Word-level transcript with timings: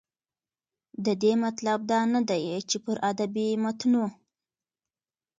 د 1.05 1.07
دې 1.21 1.33
مطلب 1.45 1.79
دا 1.91 2.01
نه 2.13 2.21
دى، 2.29 2.41
چې 2.69 2.77
پر 2.85 2.95
ادبي 3.09 3.47
متونو 3.63 4.05